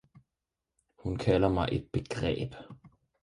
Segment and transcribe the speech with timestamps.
[1.03, 2.53] Hun kalder mig et begreb!